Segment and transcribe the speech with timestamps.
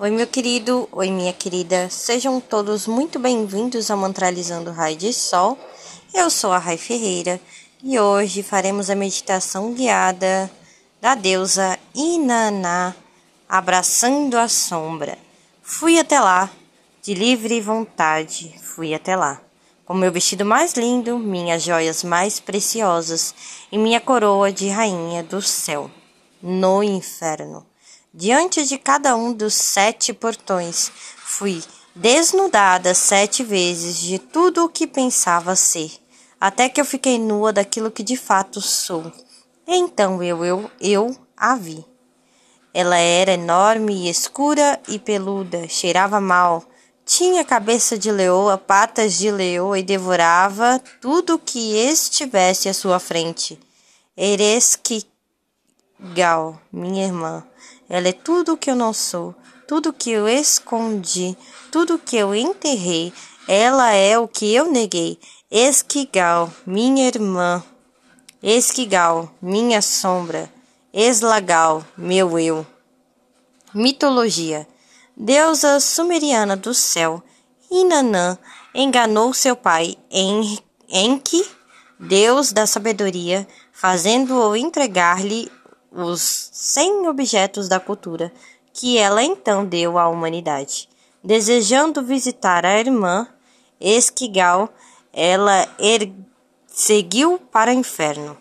[0.00, 5.58] Oi, meu querido, oi, minha querida, sejam todos muito bem-vindos ao Mantralizando Raio de Sol.
[6.14, 7.40] Eu sou a Rai Ferreira
[7.82, 10.48] e hoje faremos a meditação guiada
[11.00, 12.94] da deusa Inaná,
[13.48, 15.18] abraçando a sombra.
[15.64, 16.48] Fui até lá,
[17.02, 19.40] de livre vontade, fui até lá.
[19.84, 23.34] Com meu vestido mais lindo, minhas joias mais preciosas
[23.72, 25.90] e minha coroa de rainha do céu,
[26.40, 27.67] no inferno.
[28.12, 31.62] Diante de cada um dos sete portões, fui
[31.94, 35.92] desnudada sete vezes de tudo o que pensava ser,
[36.40, 39.12] até que eu fiquei nua daquilo que de fato sou.
[39.66, 41.84] Então eu, eu, eu a vi.
[42.72, 46.64] Ela era enorme e escura e peluda, cheirava mal,
[47.04, 53.58] tinha cabeça de leoa, patas de leoa e devorava tudo que estivesse à sua frente.
[56.00, 57.44] Eresquigal, minha irmã,
[57.88, 59.34] ela é tudo o que eu não sou,
[59.66, 61.36] tudo que eu escondi,
[61.72, 63.12] tudo que eu enterrei.
[63.48, 65.18] Ela é o que eu neguei.
[65.50, 67.64] Esquigal, minha irmã.
[68.42, 70.52] Esquigal, minha sombra.
[70.92, 72.66] Eslagal, meu eu.
[73.74, 74.68] Mitologia.
[75.16, 77.22] Deusa sumeriana do céu,
[77.70, 78.38] Inanã
[78.72, 81.44] enganou seu pai en Enki,
[81.98, 85.50] deus da sabedoria, fazendo-o entregar-lhe
[85.98, 88.32] os 100 objetos da cultura
[88.72, 90.88] que ela então deu à humanidade.
[91.22, 93.26] Desejando visitar a irmã
[93.80, 94.68] Esquigal,
[95.12, 96.12] ela er
[96.66, 98.36] seguiu para o inferno.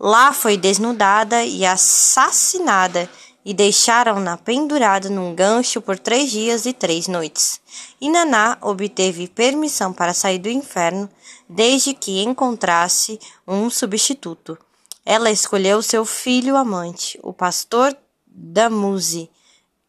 [0.00, 3.08] Lá foi desnudada e assassinada
[3.44, 7.60] e deixaram-na pendurada num gancho por três dias e três noites.
[8.00, 11.10] E Naná obteve permissão para sair do inferno
[11.48, 14.58] desde que encontrasse um substituto.
[15.04, 19.30] Ela escolheu seu filho amante, o pastor Damuse,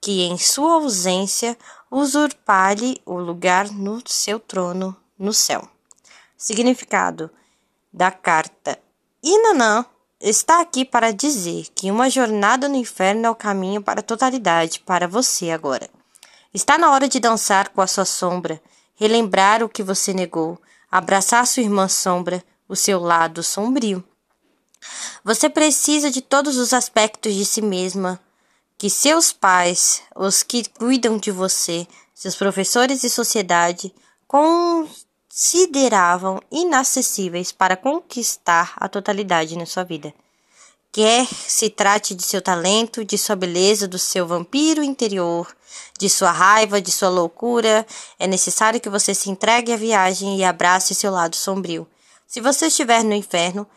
[0.02, 1.58] que em sua ausência
[1.90, 5.68] usurpar-lhe o lugar no seu trono no céu.
[6.38, 7.32] Significado
[7.92, 8.78] da carta
[9.24, 9.86] Inanã
[10.20, 14.82] está aqui para dizer que uma jornada no inferno é o caminho para a totalidade
[14.82, 15.90] para você agora.
[16.54, 18.62] Está na hora de dançar com a sua sombra,
[18.96, 24.04] relembrar o que você negou, abraçar sua irmã sombra, o seu lado sombrio.
[25.24, 28.20] Você precisa de todos os aspectos de si mesma
[28.78, 33.94] que seus pais, os que cuidam de você, seus professores e sociedade
[34.28, 40.14] consideravam inacessíveis para conquistar a totalidade na sua vida.
[40.92, 45.54] Quer se trate de seu talento, de sua beleza, do seu vampiro interior,
[46.00, 47.86] de sua raiva, de sua loucura,
[48.18, 51.86] é necessário que você se entregue à viagem e abrace seu lado sombrio.
[52.26, 53.68] Se você estiver no inferno,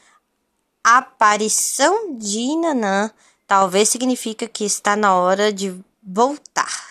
[0.83, 3.11] aparição de Nanã
[3.47, 6.89] talvez significa que está na hora de voltar.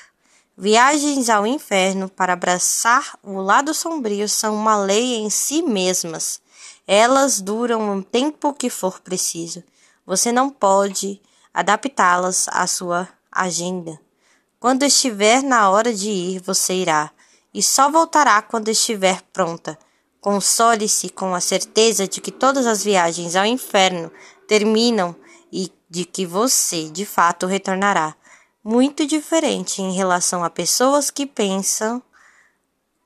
[0.57, 6.41] Viagens ao inferno para abraçar o lado sombrio são uma lei em si mesmas.
[6.87, 9.63] Elas duram o tempo que for preciso.
[10.05, 11.21] Você não pode
[11.53, 13.99] adaptá-las à sua agenda.
[14.59, 17.11] Quando estiver na hora de ir, você irá,
[17.53, 19.77] e só voltará quando estiver pronta.
[20.19, 24.11] Console-se com a certeza de que todas as viagens ao inferno
[24.47, 25.16] terminam
[25.51, 28.16] e de que você, de fato, retornará.
[28.63, 32.01] Muito diferente em relação a pessoas que pensam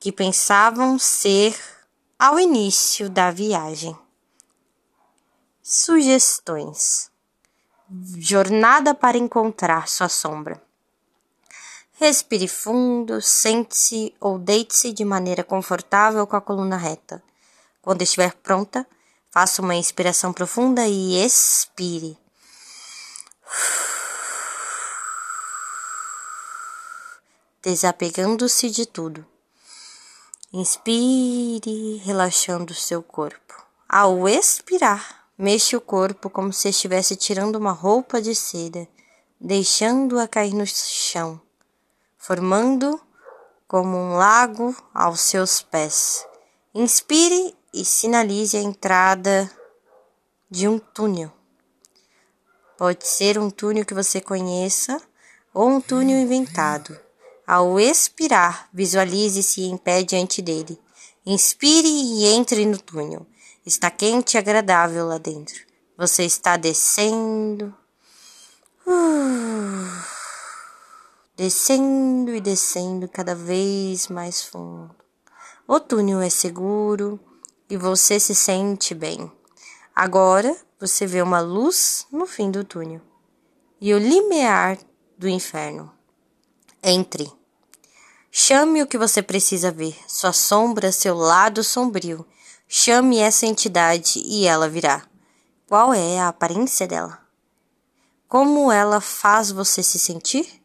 [0.00, 1.56] que pensavam ser
[2.18, 3.96] ao início da viagem.
[5.62, 7.08] Sugestões:
[8.18, 10.60] Jornada para encontrar sua sombra.
[12.00, 17.22] Respire fundo, sente-se ou deite-se de maneira confortável com a coluna reta.
[17.82, 18.86] Quando estiver pronta,
[19.30, 22.18] faça uma inspiração profunda e expire.
[27.62, 29.24] Desapegando-se de tudo.
[30.52, 33.62] Inspire, relaxando seu corpo.
[33.88, 38.88] Ao expirar, mexa o corpo como se estivesse tirando uma roupa de seda,
[39.40, 41.40] deixando-a cair no chão
[42.22, 43.00] formando
[43.66, 46.24] como um lago aos seus pés.
[46.72, 49.50] Inspire e sinalize a entrada
[50.48, 51.32] de um túnel.
[52.78, 55.02] Pode ser um túnel que você conheça
[55.52, 56.96] ou um túnel inventado.
[57.44, 60.80] Ao expirar, visualize-se em pé diante dele.
[61.26, 63.26] Inspire e entre no túnel.
[63.66, 65.58] Está quente e agradável lá dentro.
[65.96, 67.74] Você está descendo.
[68.86, 70.21] Uh
[71.34, 74.94] descendo e descendo cada vez mais fundo.
[75.66, 77.18] O túnel é seguro
[77.68, 79.30] e você se sente bem.
[79.94, 83.00] Agora você vê uma luz no fim do túnel
[83.80, 84.78] e o limiar
[85.18, 85.92] do inferno.
[86.82, 87.32] Entre.
[88.30, 92.26] Chame o que você precisa ver, sua sombra, seu lado sombrio.
[92.68, 95.04] Chame essa entidade e ela virá.
[95.68, 97.18] Qual é a aparência dela?
[98.28, 100.61] Como ela faz você se sentir?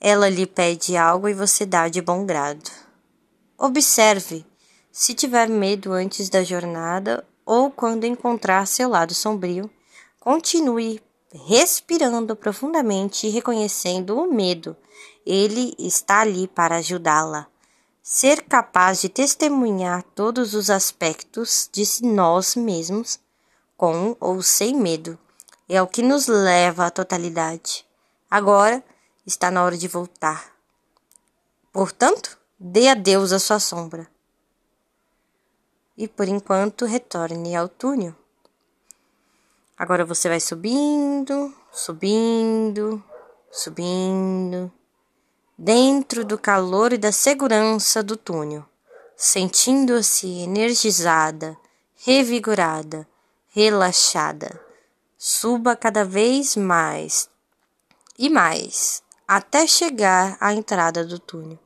[0.00, 2.70] Ela lhe pede algo e você dá de bom grado.
[3.58, 4.46] Observe
[4.90, 9.70] se tiver medo antes da jornada ou quando encontrar seu lado sombrio.
[10.18, 11.02] Continue
[11.46, 14.76] respirando profundamente e reconhecendo o medo.
[15.26, 17.46] Ele está ali para ajudá-la.
[18.02, 23.20] Ser capaz de testemunhar todos os aspectos de nós mesmos,
[23.76, 25.18] com ou sem medo,
[25.68, 27.84] é o que nos leva à totalidade.
[28.28, 28.82] Agora
[29.30, 30.52] está na hora de voltar.
[31.72, 34.08] Portanto, dê a Deus a sua sombra.
[35.96, 38.14] E por enquanto retorne ao túnel.
[39.78, 43.02] Agora você vai subindo, subindo,
[43.50, 44.70] subindo,
[45.56, 48.64] dentro do calor e da segurança do túnel,
[49.16, 51.56] sentindo-se energizada,
[51.94, 53.06] revigorada,
[53.48, 54.60] relaxada.
[55.16, 57.28] Suba cada vez mais
[58.18, 61.56] e mais até chegar à entrada do túnel.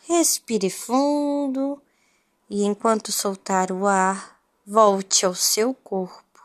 [0.00, 1.80] Respire fundo
[2.50, 4.36] e enquanto soltar o ar,
[4.66, 6.42] volte ao seu corpo.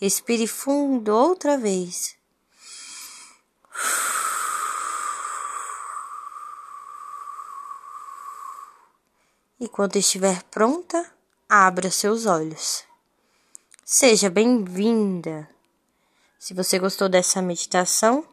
[0.00, 2.16] Respire fundo outra vez.
[9.60, 11.08] E quando estiver pronta,
[11.48, 12.82] abra seus olhos.
[13.84, 15.48] Seja bem-vinda.
[16.42, 18.26] Se você gostou dessa meditação,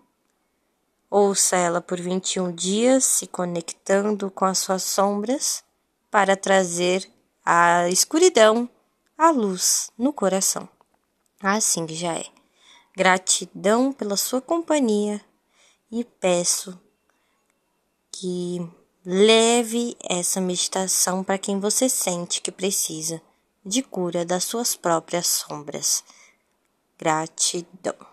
[1.11, 5.63] ouça ela por 21 dias, se conectando com as suas sombras
[6.09, 7.07] para trazer
[7.45, 8.67] a escuridão
[9.15, 10.67] à luz no coração.
[11.39, 12.25] Assim que já é.
[12.97, 15.23] Gratidão pela sua companhia
[15.91, 16.81] e peço
[18.11, 18.57] que
[19.05, 23.21] leve essa meditação para quem você sente que precisa
[23.63, 26.03] de cura das suas próprias sombras.
[26.99, 28.08] Gratidão.